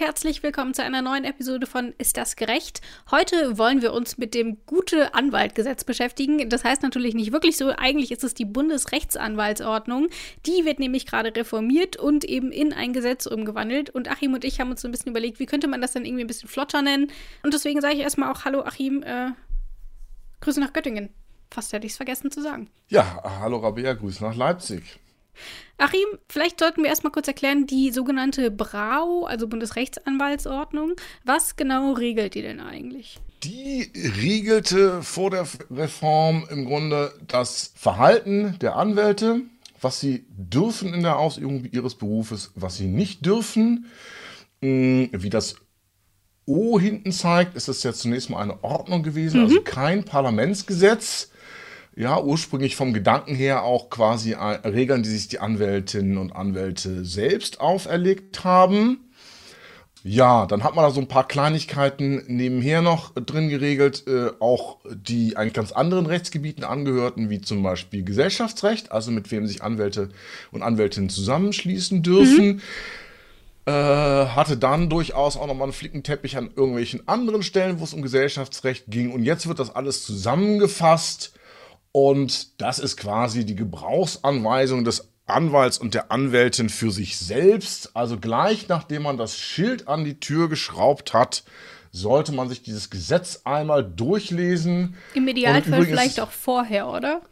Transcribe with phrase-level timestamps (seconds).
[0.00, 2.80] Herzlich willkommen zu einer neuen Episode von Ist das gerecht?
[3.10, 6.48] Heute wollen wir uns mit dem Gute Anwaltgesetz beschäftigen.
[6.48, 7.68] Das heißt natürlich nicht wirklich so.
[7.68, 10.08] Eigentlich ist es die Bundesrechtsanwaltsordnung.
[10.46, 13.90] Die wird nämlich gerade reformiert und eben in ein Gesetz umgewandelt.
[13.90, 16.06] Und Achim und ich haben uns so ein bisschen überlegt, wie könnte man das dann
[16.06, 17.12] irgendwie ein bisschen flotter nennen.
[17.42, 19.32] Und deswegen sage ich erstmal auch Hallo Achim, äh,
[20.40, 21.10] Grüße nach Göttingen.
[21.50, 22.70] Fast hätte ich es vergessen zu sagen.
[22.88, 24.98] Ja, hallo Rabea, Grüße nach Leipzig.
[25.78, 30.92] Achim, vielleicht sollten wir erstmal kurz erklären, die sogenannte BRAU, also Bundesrechtsanwaltsordnung,
[31.24, 33.18] was genau regelt die denn eigentlich?
[33.44, 33.90] Die
[34.20, 39.40] regelte vor der Reform im Grunde das Verhalten der Anwälte,
[39.80, 43.86] was sie dürfen in der Ausübung ihres Berufes, was sie nicht dürfen.
[44.60, 45.56] Hm, wie das
[46.44, 49.60] O hinten zeigt, ist es ja zunächst mal eine Ordnung gewesen, also mhm.
[49.60, 51.30] also kein Parlamentsgesetz
[51.96, 57.60] ja, ursprünglich vom Gedanken her auch quasi Regeln, die sich die Anwältinnen und Anwälte selbst
[57.60, 59.10] auferlegt haben.
[60.02, 64.78] Ja, dann hat man da so ein paar Kleinigkeiten nebenher noch drin geregelt, äh, auch
[64.90, 70.08] die eigentlich ganz anderen Rechtsgebieten angehörten, wie zum Beispiel Gesellschaftsrecht, also mit wem sich Anwälte
[70.52, 72.46] und Anwältinnen zusammenschließen dürfen.
[72.46, 72.60] Mhm.
[73.66, 78.00] Äh, hatte dann durchaus auch nochmal einen Flickenteppich an irgendwelchen anderen Stellen, wo es um
[78.00, 79.12] Gesellschaftsrecht ging.
[79.12, 81.34] Und jetzt wird das alles zusammengefasst
[81.92, 87.96] und das ist quasi die Gebrauchsanweisung des Anwalts und der Anwältin für sich selbst.
[87.96, 91.44] Also gleich nachdem man das Schild an die Tür geschraubt hat,
[91.92, 94.96] sollte man sich dieses Gesetz einmal durchlesen.
[95.14, 97.22] Im Idealfall vielleicht auch vorher, oder?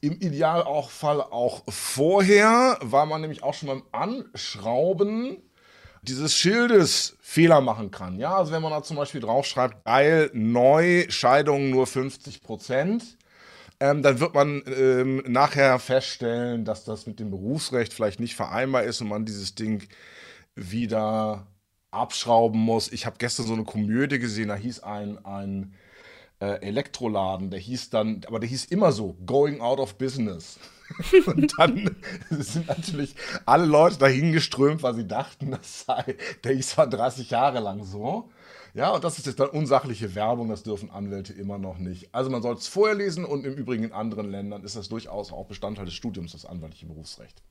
[0.00, 5.38] Im Idealfall auch vorher, weil man nämlich auch schon beim Anschrauben
[6.02, 8.18] dieses Schildes Fehler machen kann.
[8.18, 13.16] Ja, also wenn man da zum Beispiel draufschreibt, geil, neu, Scheidung nur 50 Prozent,
[13.80, 18.84] ähm, dann wird man ähm, nachher feststellen, dass das mit dem Berufsrecht vielleicht nicht vereinbar
[18.84, 19.86] ist und man dieses Ding
[20.54, 21.46] wieder
[21.90, 22.90] abschrauben muss.
[22.92, 25.74] Ich habe gestern so eine Komödie gesehen, da hieß ein, ein
[26.40, 30.58] äh, Elektroladen, der hieß dann, aber der hieß immer so, Going Out of Business.
[31.26, 31.96] und dann
[32.30, 33.14] sind natürlich
[33.44, 37.84] alle Leute dahin geströmt, weil sie dachten, das sei, der hieß zwar 30 Jahre lang
[37.84, 38.30] so.
[38.76, 42.14] Ja, und das ist jetzt dann unsachliche Werbung, das dürfen Anwälte immer noch nicht.
[42.14, 45.32] Also man soll es vorher lesen und im Übrigen in anderen Ländern ist das durchaus
[45.32, 47.42] auch Bestandteil des Studiums, das anwaltliche Berufsrecht.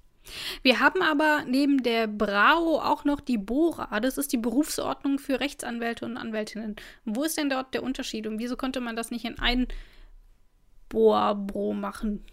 [0.62, 4.00] Wir haben aber neben der BRAO auch noch die BORA.
[4.02, 6.76] Das ist die Berufsordnung für Rechtsanwälte und Anwältinnen.
[7.06, 9.66] Wo ist denn dort der Unterschied und wieso konnte man das nicht in ein
[10.90, 12.24] BOA-Bro machen?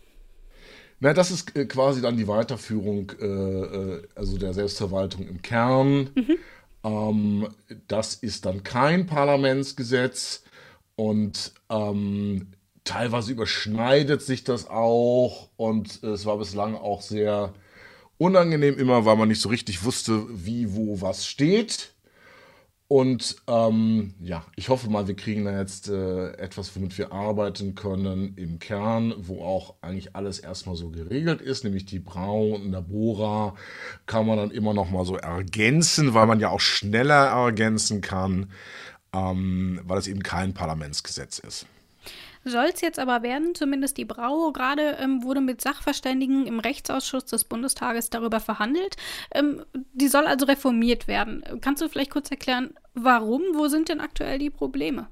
[1.01, 6.11] Na, das ist äh, quasi dann die Weiterführung äh, äh also der Selbstverwaltung im Kern.
[6.15, 6.37] Mhm.
[6.85, 7.49] Ähm,
[7.89, 10.43] das ist dann kein Parlamentsgesetz
[10.97, 12.49] und ähm,
[12.85, 17.53] teilweise überschneidet sich das auch und es war bislang auch sehr
[18.19, 21.92] unangenehm immer, weil man nicht so richtig wusste, wie, wo, was steht.
[22.93, 27.75] Und ähm, ja, ich hoffe mal, wir kriegen da jetzt äh, etwas, womit wir arbeiten
[27.75, 32.83] können im Kern, wo auch eigentlich alles erstmal so geregelt ist, nämlich die Brau der
[32.83, 33.55] Bohrer
[34.05, 38.51] kann man dann immer noch mal so ergänzen, weil man ja auch schneller ergänzen kann,
[39.15, 41.65] ähm, weil es eben kein Parlamentsgesetz ist.
[42.45, 44.51] Soll es jetzt aber werden, zumindest die Brau.
[44.53, 48.97] Gerade ähm, wurde mit Sachverständigen im Rechtsausschuss des Bundestages darüber verhandelt.
[49.33, 51.45] Ähm, die soll also reformiert werden.
[51.61, 53.43] Kannst du vielleicht kurz erklären, warum?
[53.55, 55.09] Wo sind denn aktuell die Probleme?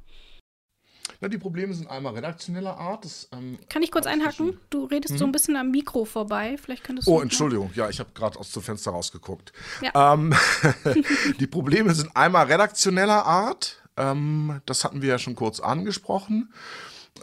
[1.21, 3.05] Na, die Probleme sind einmal redaktioneller Art.
[3.05, 4.59] Das, ähm, Kann ich kurz einhaken?
[4.71, 5.19] Du redest mhm.
[5.19, 6.57] so ein bisschen am Mikro vorbei.
[6.63, 7.13] Vielleicht könntest du.
[7.13, 7.71] Oh, Entschuldigung.
[7.75, 9.53] Ja, ich habe gerade aus dem Fenster rausgeguckt.
[9.83, 10.15] Ja.
[10.15, 10.35] Ähm,
[11.41, 13.83] die Probleme sind einmal redaktioneller Art.
[13.97, 16.53] Ähm, das hatten wir ja schon kurz angesprochen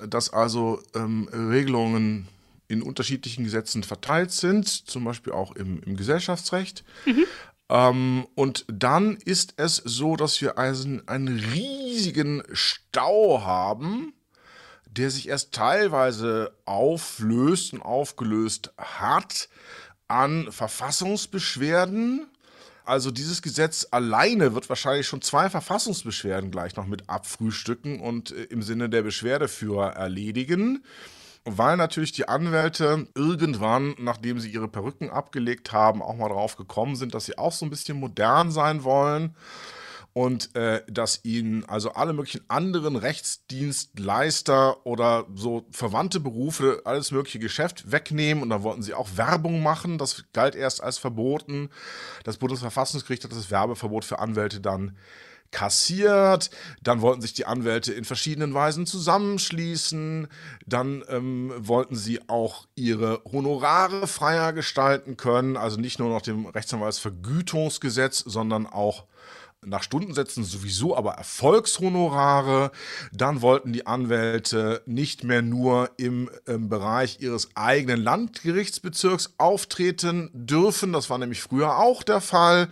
[0.06, 2.28] dass also ähm, Regelungen
[2.68, 6.84] in unterschiedlichen Gesetzen verteilt sind, zum Beispiel auch im, im Gesellschaftsrecht.
[7.06, 7.26] Mhm.
[7.70, 14.14] Ähm, und dann ist es so, dass wir also einen riesigen Stau haben,
[14.86, 19.50] der sich erst teilweise auflöst und aufgelöst hat
[20.08, 22.28] an Verfassungsbeschwerden.
[22.86, 28.44] Also dieses Gesetz alleine wird wahrscheinlich schon zwei Verfassungsbeschwerden gleich noch mit abfrühstücken und äh,
[28.44, 30.84] im Sinne der Beschwerdeführer erledigen
[31.50, 36.98] weil natürlich die Anwälte irgendwann, nachdem sie ihre Perücken abgelegt haben, auch mal drauf gekommen
[36.98, 39.34] sind, dass sie auch so ein bisschen modern sein wollen
[40.12, 47.40] und äh, dass ihnen also alle möglichen anderen Rechtsdienstleister oder so verwandte Berufe alles mögliche
[47.40, 49.98] Geschäft wegnehmen und da wollten sie auch Werbung machen.
[49.98, 51.70] Das galt erst als verboten.
[52.26, 54.98] Das Bundesverfassungsgericht hat das Werbeverbot für Anwälte dann
[55.52, 56.50] kassiert.
[56.82, 60.28] Dann wollten sich die Anwälte in verschiedenen Weisen zusammenschließen.
[60.66, 65.58] Dann ähm, wollten sie auch ihre Honorare freier gestalten können.
[65.58, 69.06] Also nicht nur nach dem Rechtsanwaltsvergütungsgesetz, sondern auch
[69.66, 72.72] nach Stundensätzen sowieso, aber Erfolgshonorare.
[73.12, 80.94] Dann wollten die Anwälte nicht mehr nur im, im, Bereich ihres eigenen Landgerichtsbezirks auftreten dürfen.
[80.94, 82.70] Das war nämlich früher auch der Fall.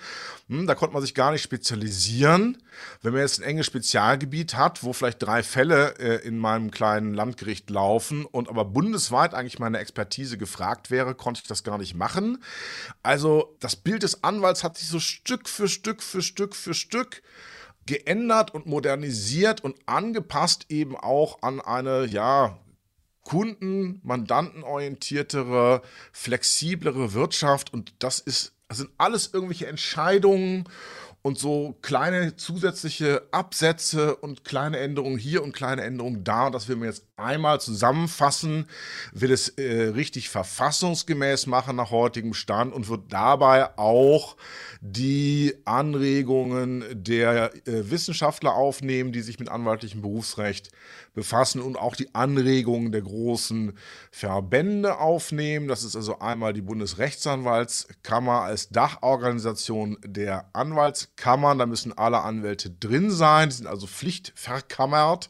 [0.47, 2.61] Hm, da konnte man sich gar nicht spezialisieren.
[3.01, 7.15] Wenn man jetzt ein enges Spezialgebiet hat, wo vielleicht drei Fälle äh, in meinem kleinen
[7.15, 11.95] Landgericht laufen und aber bundesweit eigentlich meine Expertise gefragt wäre, konnte ich das gar nicht
[11.95, 12.43] machen.
[13.01, 17.23] Also das Bild des Anwalts hat sich so Stück für Stück für Stück für Stück
[17.87, 22.59] geändert und modernisiert und angepasst eben auch an eine, ja,
[23.23, 25.81] kunden-, mandantenorientiertere,
[26.11, 27.73] flexiblere Wirtschaft.
[27.73, 30.65] Und das ist das sind alles irgendwelche Entscheidungen
[31.25, 36.51] und so kleine zusätzliche Absätze und kleine Änderungen hier und kleine Änderungen da.
[36.51, 38.67] Das will man jetzt einmal zusammenfassen,
[39.11, 44.37] will es äh, richtig verfassungsgemäß machen nach heutigem Stand und wird dabei auch
[44.81, 50.69] die Anregungen der äh, Wissenschaftler aufnehmen, die sich mit anwaltlichem Berufsrecht
[51.15, 53.73] befassen und auch die Anregungen der großen
[54.11, 55.67] Verbände aufnehmen.
[55.67, 60.51] Das ist also einmal die Bundesrechtsanwaltskammer als Dachorganisation der
[61.15, 61.57] Anwaltskammern.
[61.57, 65.29] Da müssen alle Anwälte drin sein, die sind also pflichtverkammert.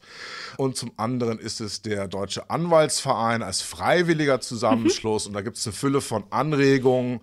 [0.58, 5.26] Und zum anderen ist es der Deutsche Anwaltsverein als freiwilliger Zusammenschluss.
[5.26, 5.30] Mhm.
[5.30, 7.22] Und da gibt es eine Fülle von Anregungen.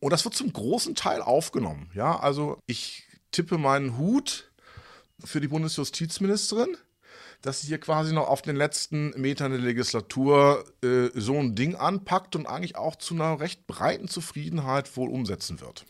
[0.00, 1.90] Und das wird zum großen Teil aufgenommen.
[1.94, 4.50] Ja, also ich tippe meinen Hut
[5.24, 6.76] für die Bundesjustizministerin
[7.42, 11.76] dass sie hier quasi noch auf den letzten Metern der Legislatur äh, so ein Ding
[11.76, 15.84] anpackt und eigentlich auch zu einer recht breiten Zufriedenheit wohl umsetzen wird.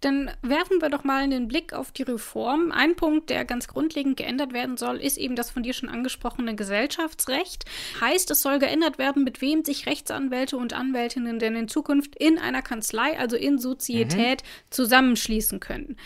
[0.00, 2.72] Dann werfen wir doch mal einen Blick auf die Reform.
[2.72, 6.54] Ein Punkt, der ganz grundlegend geändert werden soll, ist eben das von dir schon angesprochene
[6.54, 7.64] Gesellschaftsrecht.
[8.00, 12.38] Heißt, es soll geändert werden, mit wem sich Rechtsanwälte und Anwältinnen denn in Zukunft in
[12.38, 14.70] einer Kanzlei, also in Sozietät, mhm.
[14.70, 15.96] zusammenschließen können.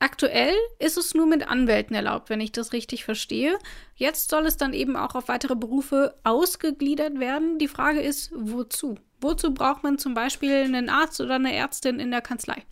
[0.00, 3.58] Aktuell ist es nur mit Anwälten erlaubt, wenn ich das richtig verstehe.
[3.96, 7.58] Jetzt soll es dann eben auch auf weitere Berufe ausgegliedert werden.
[7.58, 8.96] Die Frage ist, wozu?
[9.20, 12.62] Wozu braucht man zum Beispiel einen Arzt oder eine Ärztin in der Kanzlei?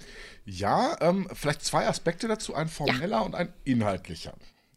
[0.45, 3.21] Ja, ähm, vielleicht zwei Aspekte dazu, ein formeller ja.
[3.21, 4.35] und ein inhaltlicher.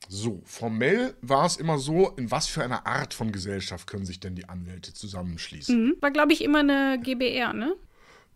[0.08, 4.20] So, formell war es immer so, in was für einer Art von Gesellschaft können sich
[4.20, 5.86] denn die Anwälte zusammenschließen?
[5.86, 5.96] Mhm.
[6.00, 7.76] War, glaube ich, immer eine GBR, ne?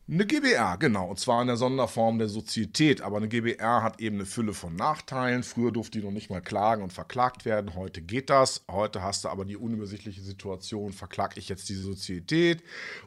[0.05, 1.07] Eine GBR, genau.
[1.07, 3.01] Und zwar in der Sonderform der Sozietät.
[3.01, 5.44] Aber eine GBR hat eben eine Fülle von Nachteilen.
[5.44, 7.73] Früher durfte die noch nicht mal klagen und verklagt werden.
[7.73, 8.65] Heute geht das.
[8.69, 12.63] Heute hast du aber die unübersichtliche Situation, verklage ich jetzt diese Sozietät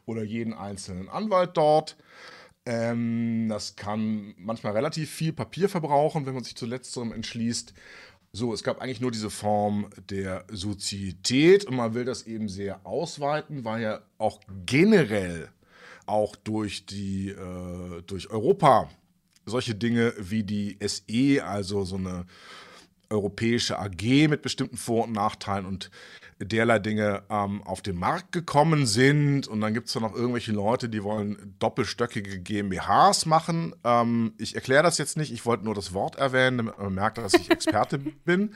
[0.06, 1.98] oder jeden einzelnen Anwalt dort.
[2.64, 7.75] Ähm, das kann manchmal relativ viel Papier verbrauchen, wenn man sich zu letzterem entschließt.
[8.32, 12.84] So, es gab eigentlich nur diese Form der Sozietät und man will das eben sehr
[12.87, 15.50] ausweiten, weil ja auch generell
[16.06, 18.88] auch durch die äh, durch Europa
[19.47, 22.26] solche Dinge wie die SE, also so eine
[23.08, 25.91] europäische AG mit bestimmten Vor- und Nachteilen und
[26.41, 29.47] derlei Dinge ähm, auf den Markt gekommen sind.
[29.47, 33.75] Und dann gibt es da noch irgendwelche Leute, die wollen doppelstöckige GmbHs machen.
[33.85, 37.19] Ähm, ich erkläre das jetzt nicht, ich wollte nur das Wort erwähnen, damit man merkt,
[37.19, 38.55] dass ich Experte bin.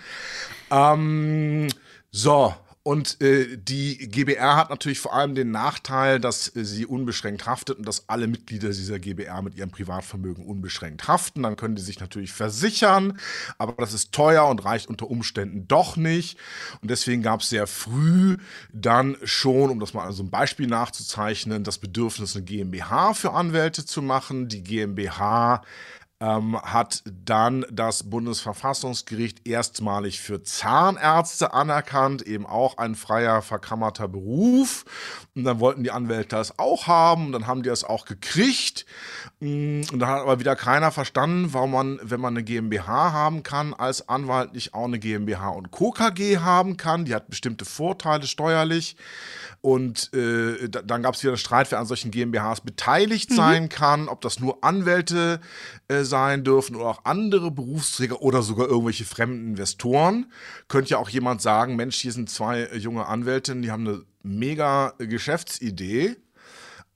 [0.71, 1.69] Ähm,
[2.11, 7.45] so, und äh, die GBR hat natürlich vor allem den Nachteil, dass äh, sie unbeschränkt
[7.45, 11.43] haftet und dass alle Mitglieder dieser GBR mit ihrem Privatvermögen unbeschränkt haften.
[11.43, 13.19] Dann können die sich natürlich versichern,
[13.59, 16.39] aber das ist teuer und reicht unter Umständen doch nicht.
[16.81, 18.39] Und deswegen gab es sehr früh
[18.73, 23.85] dann schon, um das mal als ein Beispiel nachzuzeichnen, das Bedürfnis, eine GmbH für Anwälte
[23.85, 24.49] zu machen.
[24.49, 25.63] Die GmbH
[26.21, 34.85] ähm, hat dann das Bundesverfassungsgericht erstmalig für Zahnärzte anerkannt, eben auch ein freier, verkammerter Beruf.
[35.35, 38.85] Und dann wollten die Anwälte das auch haben, und dann haben die das auch gekriegt.
[39.41, 43.43] Mm, und da hat aber wieder keiner verstanden, warum man, wenn man eine GmbH haben
[43.43, 45.91] kann, als Anwalt nicht auch eine GmbH und Co.
[45.91, 47.07] KG haben kann.
[47.07, 48.97] Die hat bestimmte Vorteile steuerlich.
[49.63, 53.35] Und äh, dann gab es wieder einen Streit, wer an solchen GmbHs beteiligt mhm.
[53.35, 55.41] sein kann, ob das nur Anwälte
[55.89, 60.27] äh, sein dürfen oder auch andere Berufsträger oder sogar irgendwelche fremden Investoren.
[60.69, 64.93] Könnte ja auch jemand sagen, Mensch, hier sind zwei junge Anwältinnen, die haben eine mega
[64.99, 66.17] Geschäftsidee.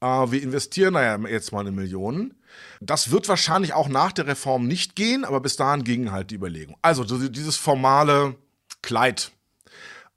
[0.00, 2.34] Äh, wir investieren da ja jetzt mal eine Million.
[2.80, 6.36] Das wird wahrscheinlich auch nach der Reform nicht gehen, aber bis dahin gingen halt die
[6.36, 6.78] Überlegungen.
[6.82, 8.36] Also dieses formale
[8.82, 9.32] Kleid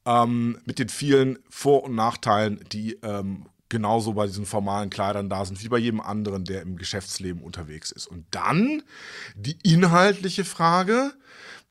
[0.06, 5.46] ähm, mit den vielen Vor- und Nachteilen, die ähm, genauso bei diesen formalen Kleidern da
[5.46, 8.08] sind, wie bei jedem anderen, der im Geschäftsleben unterwegs ist.
[8.08, 8.84] Und dann
[9.36, 11.14] die inhaltliche Frage,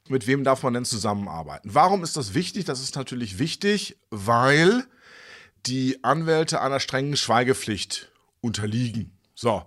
[0.08, 1.74] mit wem darf man denn zusammenarbeiten?
[1.74, 2.64] Warum ist das wichtig?
[2.64, 4.84] Das ist natürlich wichtig, weil
[5.66, 8.10] die Anwälte einer strengen Schweigepflicht
[8.40, 9.12] unterliegen.
[9.38, 9.64] So,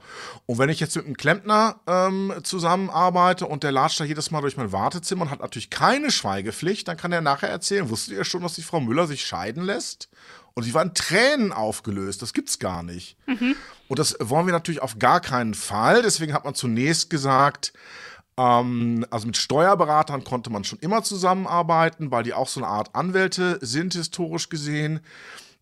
[0.48, 4.42] und wenn ich jetzt mit einem Klempner ähm, zusammenarbeite und der latscht da jedes Mal
[4.42, 8.24] durch mein Wartezimmer und hat natürlich keine Schweigepflicht, dann kann er nachher erzählen, wusstet ihr
[8.24, 10.10] schon, dass die Frau Müller sich scheiden lässt?
[10.60, 13.16] Und sie war in Tränen aufgelöst, das gibt's gar nicht.
[13.28, 13.56] Mhm.
[13.88, 16.02] Und das wollen wir natürlich auf gar keinen Fall.
[16.02, 17.72] Deswegen hat man zunächst gesagt,
[18.36, 22.94] ähm, also mit Steuerberatern konnte man schon immer zusammenarbeiten, weil die auch so eine Art
[22.94, 25.00] Anwälte sind, historisch gesehen.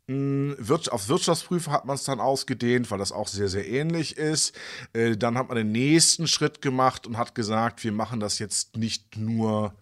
[0.08, 0.56] Hm,
[0.90, 4.56] auf Wirtschaftsprüfer hat man es dann ausgedehnt, weil das auch sehr, sehr ähnlich ist.
[4.94, 8.78] Äh, dann hat man den nächsten Schritt gemacht und hat gesagt, wir machen das jetzt
[8.78, 9.76] nicht nur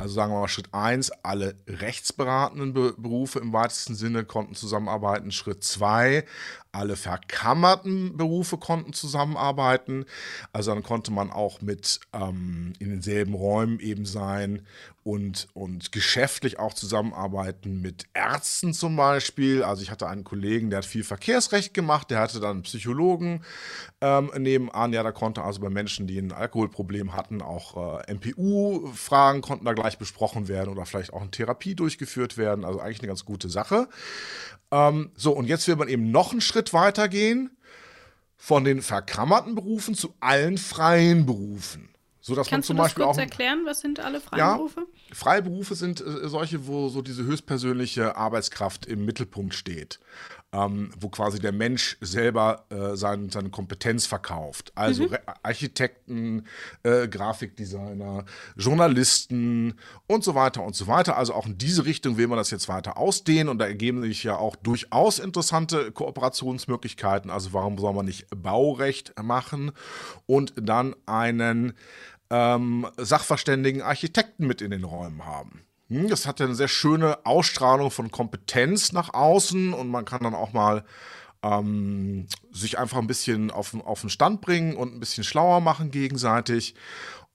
[0.00, 5.30] also sagen wir mal Schritt 1, alle rechtsberatenden Berufe im weitesten Sinne konnten zusammenarbeiten.
[5.30, 6.24] Schritt 2,
[6.72, 10.04] alle verkammerten Berufe konnten zusammenarbeiten.
[10.52, 14.66] Also dann konnte man auch mit ähm, in denselben Räumen eben sein
[15.02, 19.62] und, und geschäftlich auch zusammenarbeiten mit Ärzten zum Beispiel.
[19.62, 23.42] Also ich hatte einen Kollegen, der hat viel Verkehrsrecht gemacht, der hatte dann einen Psychologen
[24.00, 24.92] ähm, nebenan.
[24.92, 29.72] Ja, da konnte also bei Menschen, die ein Alkoholproblem hatten, auch äh, MPU-Fragen konnten da
[29.72, 32.64] gleich besprochen werden oder vielleicht auch eine Therapie durchgeführt werden.
[32.64, 33.88] Also eigentlich eine ganz gute Sache.
[34.72, 37.50] Ähm, so, und jetzt will man eben noch einen Schritt weiter gehen
[38.36, 41.90] von den verkammerten Berufen zu allen freien Berufen.
[42.22, 44.38] So, dass Kannst man zum du das Beispiel kurz auch, erklären, was sind alle freien
[44.38, 44.86] ja, Berufe?
[45.12, 50.00] Freie Berufe sind äh, solche, wo so diese höchstpersönliche Arbeitskraft im Mittelpunkt steht
[50.52, 54.72] ähm, wo quasi der Mensch selber äh, sein, seine Kompetenz verkauft.
[54.74, 55.16] Also mhm.
[55.42, 56.46] Architekten,
[56.82, 58.24] äh, Grafikdesigner,
[58.56, 59.74] Journalisten
[60.08, 61.16] und so weiter und so weiter.
[61.16, 64.24] Also auch in diese Richtung will man das jetzt weiter ausdehnen und da ergeben sich
[64.24, 67.30] ja auch durchaus interessante Kooperationsmöglichkeiten.
[67.30, 69.70] Also warum soll man nicht Baurecht machen
[70.26, 71.74] und dann einen
[72.30, 75.64] ähm, sachverständigen Architekten mit in den Räumen haben?
[75.90, 80.22] Hm, das hat ja eine sehr schöne Ausstrahlung von Kompetenz nach außen und man kann
[80.22, 80.84] dann auch mal
[81.42, 85.90] ähm, sich einfach ein bisschen auf, auf den Stand bringen und ein bisschen schlauer machen
[85.90, 86.74] gegenseitig.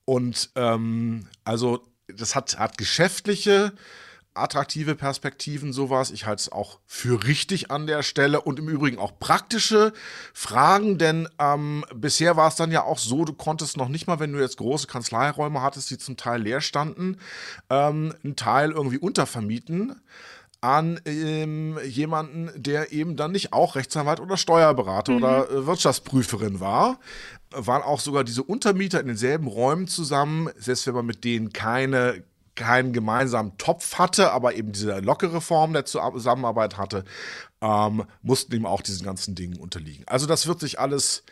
[0.06, 3.74] Und ähm, also das hat, hat geschäftliche
[4.36, 6.12] attraktive Perspektiven, sowas.
[6.12, 9.94] Ich halte es auch für richtig an der Stelle und im Übrigen auch praktische
[10.34, 14.20] Fragen, denn ähm, bisher war es dann ja auch so, du konntest noch nicht mal,
[14.20, 17.18] wenn du jetzt große Kanzleiräume hattest, die zum Teil leer standen,
[17.70, 19.96] ähm, einen Teil irgendwie untervermieten
[20.62, 25.18] an ähm, jemanden, der eben dann nicht auch Rechtsanwalt oder Steuerberater mhm.
[25.18, 27.00] oder äh, Wirtschaftsprüferin war.
[27.52, 32.24] Waren auch sogar diese Untermieter in denselben Räumen zusammen, selbst wenn man mit denen keine
[32.56, 37.04] keinen gemeinsamen Topf hatte, aber eben diese lockere Form der Zusammenarbeit hatte,
[37.62, 40.04] ähm, mussten ihm auch diesen ganzen Dingen unterliegen.
[40.08, 41.24] Also das wird sich alles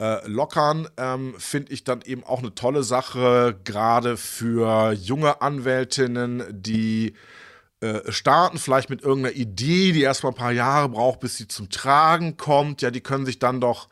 [0.00, 6.44] äh, lockern, ähm, finde ich dann eben auch eine tolle Sache, gerade für junge Anwältinnen,
[6.50, 7.14] die
[7.80, 11.70] äh, starten vielleicht mit irgendeiner Idee, die erstmal ein paar Jahre braucht, bis sie zum
[11.70, 12.82] Tragen kommt.
[12.82, 13.88] Ja, die können sich dann doch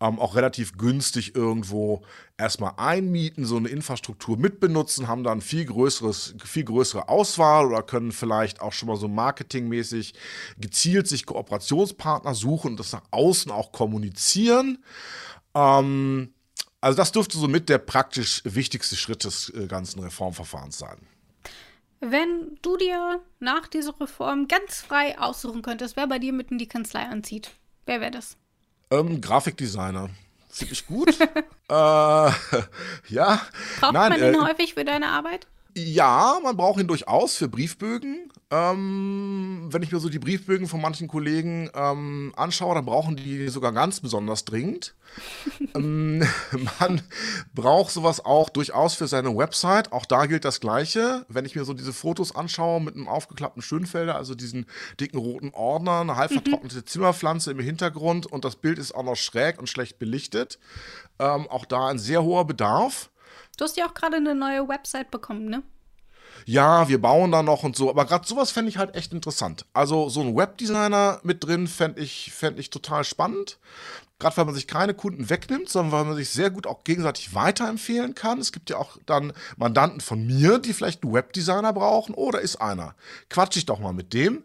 [0.00, 2.02] ähm, auch relativ günstig irgendwo
[2.38, 8.12] erstmal einmieten, so eine Infrastruktur mitbenutzen, haben dann viel größeres, viel größere Auswahl oder können
[8.12, 10.14] vielleicht auch schon mal so marketingmäßig
[10.58, 14.82] gezielt sich Kooperationspartner suchen und das nach außen auch kommunizieren.
[15.54, 16.32] Ähm,
[16.80, 20.96] also das dürfte somit der praktisch wichtigste Schritt des äh, ganzen Reformverfahrens sein.
[22.00, 26.68] Wenn du dir nach dieser Reform ganz frei aussuchen könntest, wer bei dir mitten die
[26.68, 27.50] Kanzlei anzieht,
[27.84, 28.38] wer wäre das?
[28.90, 30.10] Ähm, Grafikdesigner.
[30.48, 31.18] Finde ich gut.
[31.20, 31.24] äh,
[33.08, 33.40] ja.
[33.80, 35.46] Braucht Nein, man ihn äh, häufig für deine Arbeit?
[35.76, 38.30] Ja, man braucht ihn durchaus für Briefbögen.
[38.50, 43.48] Ähm, wenn ich mir so die Briefbögen von manchen Kollegen ähm, anschaue, dann brauchen die
[43.48, 44.96] sogar ganz besonders dringend.
[45.76, 46.26] ähm,
[46.80, 47.02] man
[47.54, 49.92] braucht sowas auch durchaus für seine Website.
[49.92, 51.24] Auch da gilt das Gleiche.
[51.28, 54.66] Wenn ich mir so diese Fotos anschaue mit einem aufgeklappten Schönfelder, also diesen
[54.98, 56.36] dicken roten Ordner, eine halb mhm.
[56.36, 56.84] vertrocknete.
[56.84, 60.58] Zimmerpflanze im Hintergrund und das Bild ist auch noch schräg und schlecht belichtet.
[61.20, 63.09] Ähm, auch da ein sehr hoher Bedarf.
[63.60, 65.62] Du hast ja auch gerade eine neue Website bekommen, ne?
[66.46, 67.90] Ja, wir bauen da noch und so.
[67.90, 69.66] Aber gerade sowas fände ich halt echt interessant.
[69.74, 73.58] Also so ein Webdesigner mit drin fände ich, fänd ich total spannend.
[74.18, 77.34] Gerade weil man sich keine Kunden wegnimmt, sondern weil man sich sehr gut auch gegenseitig
[77.34, 78.38] weiterempfehlen kann.
[78.38, 82.14] Es gibt ja auch dann Mandanten von mir, die vielleicht einen Webdesigner brauchen.
[82.14, 82.94] Oder ist einer.
[83.28, 84.42] Quatsch ich doch mal mit dem.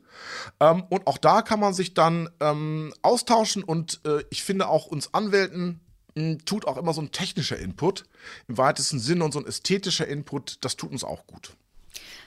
[0.60, 3.64] Ähm, und auch da kann man sich dann ähm, austauschen.
[3.64, 5.80] Und äh, ich finde auch uns Anwälten
[6.46, 8.06] tut auch immer so ein technischer Input
[8.48, 11.56] im weitesten Sinne und so ein ästhetischer Input, das tut uns auch gut.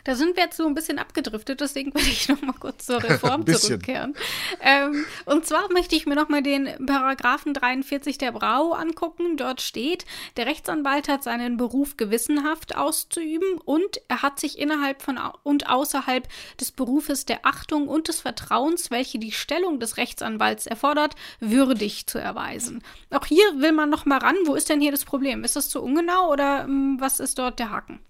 [0.05, 3.03] Da sind wir jetzt so ein bisschen abgedriftet, deswegen will ich noch mal kurz zur
[3.03, 4.15] Reform zurückkehren.
[4.61, 9.37] Ähm, und zwar möchte ich mir noch mal den Paragraphen 43 der Brau angucken.
[9.37, 10.05] Dort steht,
[10.37, 16.29] der Rechtsanwalt hat seinen Beruf gewissenhaft auszuüben und er hat sich innerhalb von und außerhalb
[16.61, 22.19] des Berufes der Achtung und des Vertrauens, welche die Stellung des Rechtsanwalts erfordert, würdig zu
[22.19, 22.83] erweisen.
[23.11, 24.37] Auch hier will man noch mal ran.
[24.45, 25.45] Wo ist denn hier das Problem?
[25.45, 28.01] Ist das zu ungenau oder ähm, was ist dort der Haken?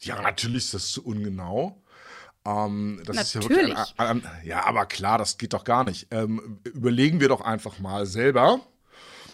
[0.00, 1.82] Ja, natürlich ist das zu ungenau.
[2.44, 3.26] Ähm, das natürlich.
[3.26, 3.94] ist ja wirklich.
[3.98, 6.08] Ein, ja, aber klar, das geht doch gar nicht.
[6.10, 8.60] Ähm, überlegen wir doch einfach mal selber.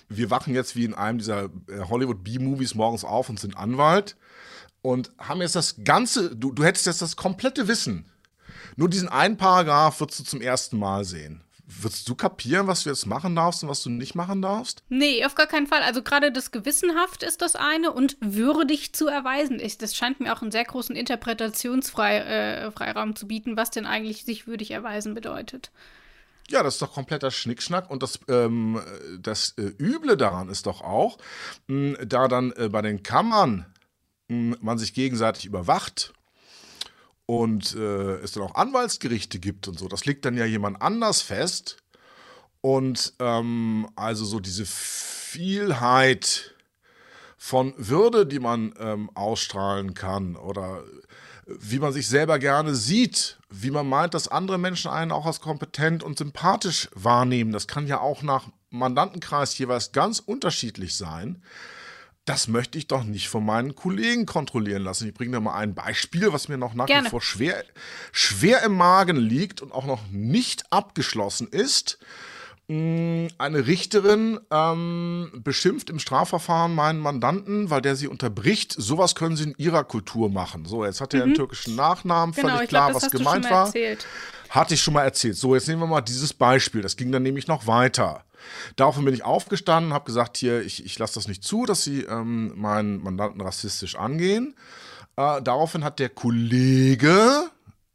[0.08, 4.16] Wir wachen jetzt wie in einem dieser äh, Hollywood B-Movies morgens auf und sind Anwalt
[4.82, 8.06] und haben jetzt das ganze, du, du hättest jetzt das komplette Wissen.
[8.76, 11.42] Nur diesen einen Paragraph würdest du zum ersten Mal sehen.
[11.80, 14.82] Würdest du kapieren, was du jetzt machen darfst und was du nicht machen darfst?
[14.88, 15.82] Nee, auf gar keinen Fall.
[15.82, 19.82] Also gerade das gewissenhaft ist das eine und würdig zu erweisen ist.
[19.82, 24.46] Das scheint mir auch einen sehr großen Interpretationsfreiraum äh, zu bieten, was denn eigentlich sich
[24.46, 25.70] würdig erweisen bedeutet.
[26.48, 27.90] Ja, das ist doch kompletter Schnickschnack.
[27.90, 28.80] Und das, ähm,
[29.18, 31.18] das äh, Üble daran ist doch auch,
[31.68, 33.66] mh, da dann äh, bei den Kammern
[34.28, 36.12] mh, man sich gegenseitig überwacht
[37.32, 41.22] und äh, es dann auch Anwaltsgerichte gibt und so, das legt dann ja jemand anders
[41.22, 41.78] fest.
[42.60, 46.54] Und ähm, also so diese Vielheit
[47.38, 50.84] von Würde, die man ähm, ausstrahlen kann oder
[51.46, 55.40] wie man sich selber gerne sieht, wie man meint, dass andere Menschen einen auch als
[55.40, 57.52] kompetent und sympathisch wahrnehmen.
[57.52, 61.42] Das kann ja auch nach Mandantenkreis jeweils ganz unterschiedlich sein
[62.24, 65.08] das möchte ich doch nicht von meinen Kollegen kontrollieren lassen.
[65.08, 67.06] Ich bringe dir mal ein Beispiel, was mir noch nach Gerne.
[67.06, 67.64] wie vor schwer,
[68.12, 71.98] schwer im Magen liegt und auch noch nicht abgeschlossen ist.
[72.72, 78.72] Mm, eine Richterin ähm, beschimpft im Strafverfahren meinen Mandanten, weil der sie unterbricht.
[78.72, 80.64] Sowas können sie in ihrer Kultur machen.
[80.64, 81.24] So, jetzt hat er mhm.
[81.24, 83.66] einen türkischen Nachnamen, genau, völlig klar, glaub, was gemeint war.
[83.66, 84.06] Erzählt.
[84.48, 85.36] Hatte ich schon mal erzählt.
[85.36, 86.80] So, jetzt nehmen wir mal dieses Beispiel.
[86.80, 88.24] Das ging dann nämlich noch weiter.
[88.76, 92.04] Daraufhin bin ich aufgestanden, habe gesagt, hier, ich, ich lasse das nicht zu, dass Sie
[92.04, 94.54] ähm, meinen Mandanten rassistisch angehen.
[95.16, 97.50] Äh, daraufhin hat der Kollege,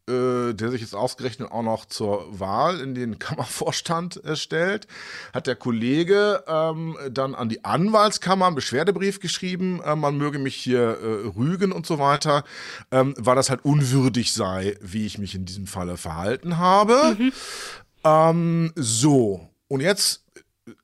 [0.08, 4.88] äh, der sich jetzt ausgerechnet auch noch zur Wahl in den Kammervorstand äh, stellt,
[5.34, 10.56] hat der Kollege ähm, dann an die Anwaltskammer einen Beschwerdebrief geschrieben, äh, man möge mich
[10.56, 12.44] hier äh, rügen und so weiter,
[12.92, 17.16] ähm, weil das halt unwürdig sei, wie ich mich in diesem Falle verhalten habe.
[17.18, 17.34] Mhm.
[18.04, 20.24] Ähm, so, und jetzt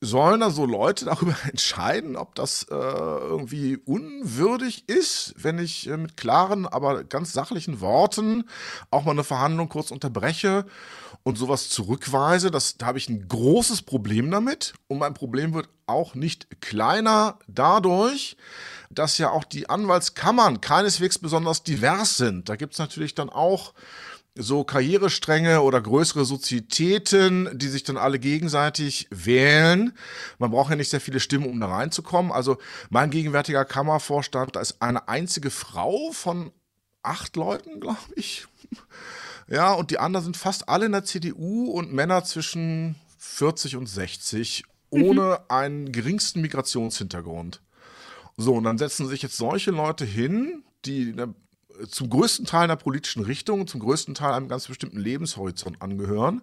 [0.01, 5.97] sollen da so Leute darüber entscheiden, ob das äh, irgendwie unwürdig ist, wenn ich äh,
[5.97, 8.45] mit klaren, aber ganz sachlichen Worten
[8.91, 10.65] auch mal eine Verhandlung kurz unterbreche
[11.23, 12.51] und sowas zurückweise.
[12.51, 14.73] Das, da habe ich ein großes Problem damit.
[14.87, 18.37] Und mein Problem wird auch nicht kleiner dadurch,
[18.89, 22.49] dass ja auch die Anwaltskammern keineswegs besonders divers sind.
[22.49, 23.73] Da gibt es natürlich dann auch
[24.35, 29.93] so Karrierestränge oder größere Sozietäten, die sich dann alle gegenseitig wählen.
[30.39, 32.31] Man braucht ja nicht sehr viele Stimmen, um da reinzukommen.
[32.31, 32.57] Also
[32.89, 36.51] mein gegenwärtiger Kammervorstand, da ist eine einzige Frau von
[37.03, 38.47] acht Leuten, glaube ich.
[39.49, 43.87] Ja, und die anderen sind fast alle in der CDU und Männer zwischen 40 und
[43.87, 45.45] 60 ohne mhm.
[45.49, 47.61] einen geringsten Migrationshintergrund.
[48.37, 51.33] So, und dann setzen sich jetzt solche Leute hin, die in der
[51.89, 56.41] zum größten Teil einer politischen Richtung, zum größten Teil einem ganz bestimmten Lebenshorizont angehören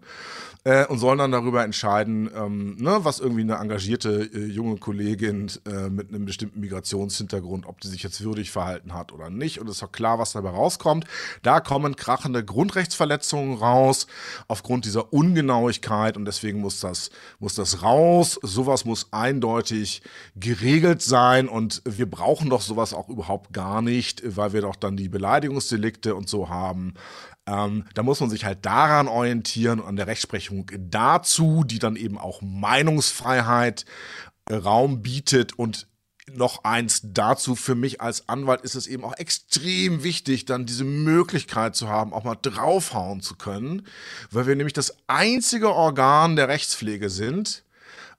[0.65, 5.51] äh, und sollen dann darüber entscheiden, ähm, ne, was irgendwie eine engagierte äh, junge Kollegin
[5.67, 9.61] äh, mit einem bestimmten Migrationshintergrund, ob die sich jetzt würdig verhalten hat oder nicht.
[9.61, 11.05] Und es ist auch klar, was dabei rauskommt.
[11.43, 14.07] Da kommen krachende Grundrechtsverletzungen raus
[14.49, 18.39] aufgrund dieser Ungenauigkeit und deswegen muss das, muss das raus.
[18.43, 20.03] Sowas muss eindeutig
[20.37, 24.97] geregelt sein und wir brauchen doch sowas auch überhaupt gar nicht, weil wir doch dann
[24.97, 26.95] die Beleidigungsdelikte und so haben.
[27.47, 31.97] Ähm, da muss man sich halt daran orientieren und an der Rechtsprechung dazu, die dann
[31.97, 33.85] eben auch Meinungsfreiheit
[34.49, 35.87] äh, Raum bietet und
[36.33, 40.85] noch eins dazu, für mich als Anwalt ist es eben auch extrem wichtig, dann diese
[40.85, 43.87] Möglichkeit zu haben, auch mal draufhauen zu können,
[44.31, 47.65] weil wir nämlich das einzige Organ der Rechtspflege sind,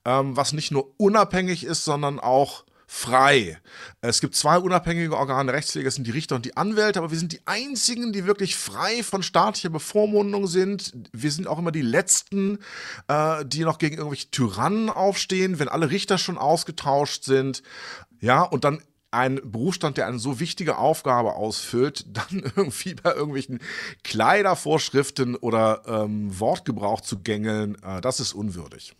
[0.03, 3.57] ähm, was nicht nur unabhängig ist, sondern auch frei.
[4.01, 7.17] Es gibt zwei unabhängige Organe Rechtspflege, das sind die Richter und die Anwälte, aber wir
[7.17, 10.91] sind die einzigen, die wirklich frei von staatlicher Bevormundung sind.
[11.13, 12.59] Wir sind auch immer die Letzten,
[13.07, 17.63] äh, die noch gegen irgendwelche Tyrannen aufstehen, wenn alle Richter schon ausgetauscht sind.
[18.19, 23.59] Ja, und dann ein Berufsstand, der eine so wichtige Aufgabe ausfüllt, dann irgendwie bei irgendwelchen
[24.03, 28.95] Kleidervorschriften oder ähm, Wortgebrauch zu gängeln, äh, das ist unwürdig.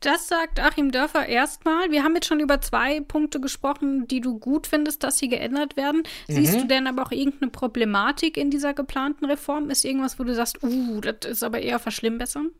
[0.00, 1.90] Das sagt Achim Dörfer erstmal.
[1.90, 5.76] Wir haben jetzt schon über zwei Punkte gesprochen, die du gut findest, dass sie geändert
[5.76, 6.04] werden.
[6.28, 6.34] Mhm.
[6.34, 9.70] Siehst du denn aber auch irgendeine Problematik in dieser geplanten Reform?
[9.70, 12.50] Ist irgendwas, wo du sagst, uh, das ist aber eher verschlimmbessern?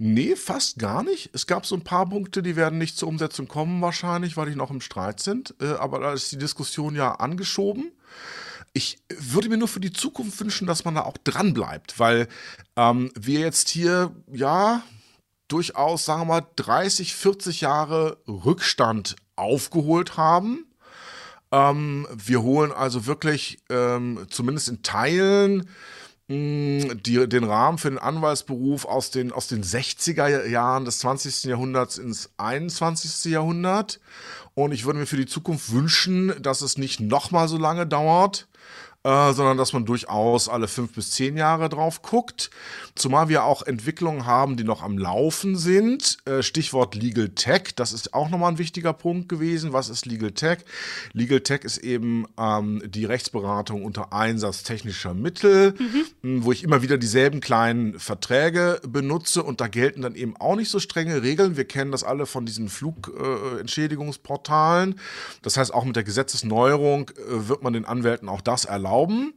[0.00, 1.30] Nee, fast gar nicht.
[1.32, 4.54] Es gab so ein paar Punkte, die werden nicht zur Umsetzung kommen wahrscheinlich, weil die
[4.54, 5.56] noch im Streit sind.
[5.60, 7.90] Äh, aber da ist die Diskussion ja angeschoben.
[8.74, 12.28] Ich würde mir nur für die Zukunft wünschen, dass man da auch dran bleibt, weil
[12.76, 14.84] ähm, wir jetzt hier, ja,
[15.48, 20.66] durchaus, sagen wir mal, 30, 40 Jahre Rückstand aufgeholt haben.
[21.50, 25.68] Ähm, wir holen also wirklich, ähm, zumindest in Teilen,
[26.28, 31.44] mh, die, den Rahmen für den Anwaltsberuf aus den, aus den 60er Jahren des 20.
[31.44, 33.32] Jahrhunderts ins 21.
[33.32, 34.00] Jahrhundert.
[34.54, 38.48] Und ich würde mir für die Zukunft wünschen, dass es nicht nochmal so lange dauert,
[39.08, 42.50] äh, sondern dass man durchaus alle fünf bis zehn Jahre drauf guckt.
[42.94, 46.18] Zumal wir auch Entwicklungen haben, die noch am Laufen sind.
[46.26, 49.72] Äh, Stichwort Legal Tech, das ist auch nochmal ein wichtiger Punkt gewesen.
[49.72, 50.58] Was ist Legal Tech?
[51.14, 55.72] Legal Tech ist eben ähm, die Rechtsberatung unter Einsatz technischer Mittel,
[56.22, 56.44] mhm.
[56.44, 60.68] wo ich immer wieder dieselben kleinen Verträge benutze und da gelten dann eben auch nicht
[60.68, 61.56] so strenge Regeln.
[61.56, 64.92] Wir kennen das alle von diesen Flugentschädigungsportalen.
[64.92, 64.96] Äh,
[65.40, 69.34] das heißt, auch mit der Gesetzesneuerung äh, wird man den Anwälten auch das erlauben erlauben.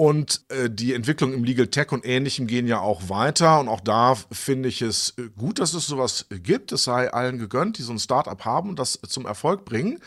[0.00, 3.58] Und äh, die Entwicklung im Legal Tech und Ähnlichem gehen ja auch weiter.
[3.58, 6.70] Und auch da finde ich es äh, gut, dass es sowas gibt.
[6.70, 9.98] Es sei allen gegönnt, die so ein Startup haben und das zum Erfolg bringen.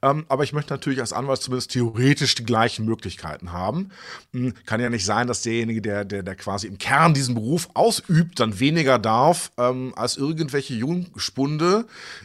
[0.00, 3.90] Ähm, aber ich möchte natürlich als Anwalt zumindest theoretisch die gleichen Möglichkeiten haben.
[4.32, 7.68] Hm, kann ja nicht sein, dass derjenige, der, der, der quasi im Kern diesen Beruf
[7.74, 11.84] ausübt, dann weniger darf ähm, als irgendwelche Jungspunde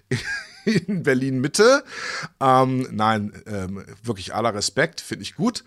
[0.65, 1.83] in Berlin Mitte.
[2.39, 5.63] Ähm, nein, ähm, wirklich aller Respekt, finde ich gut.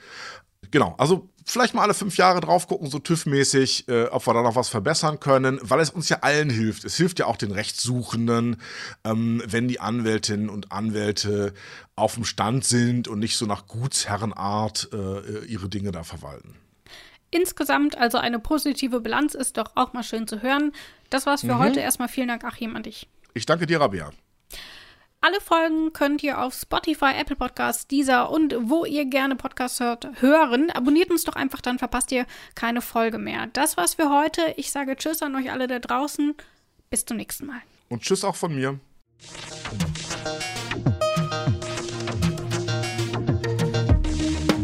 [0.70, 4.42] Genau, also vielleicht mal alle fünf Jahre drauf gucken, so TÜV-mäßig, äh, ob wir da
[4.42, 6.85] noch was verbessern können, weil es uns ja allen hilft.
[6.85, 8.57] Es hilft ja auch den Rechtssuchenden,
[9.05, 11.53] ähm, wenn die Anwältinnen und Anwälte
[11.96, 16.57] auf dem Stand sind und nicht so nach Gutsherrenart äh, ihre Dinge da verwalten.
[17.31, 20.72] Insgesamt also eine positive Bilanz ist doch auch mal schön zu hören.
[21.11, 21.59] Das war's für mhm.
[21.59, 21.81] heute.
[21.81, 23.09] Erstmal vielen Dank, Achim, an dich.
[23.35, 24.11] Ich danke dir, Rabia.
[25.24, 30.08] Alle Folgen könnt ihr auf Spotify, Apple Podcasts, Deezer und wo ihr gerne Podcasts hört,
[30.20, 30.68] hören.
[30.72, 33.46] Abonniert uns doch einfach, dann verpasst ihr keine Folge mehr.
[33.52, 34.42] Das war's für heute.
[34.56, 36.35] Ich sage Tschüss an euch alle da draußen.
[36.90, 37.61] Bis zum nächsten Mal.
[37.88, 38.80] Und Tschüss auch von mir.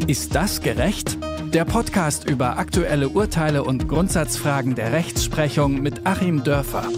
[0.09, 1.19] Ist das gerecht?
[1.55, 6.89] Der Podcast über aktuelle Urteile und Grundsatzfragen der Rechtsprechung mit Achim Dörfer.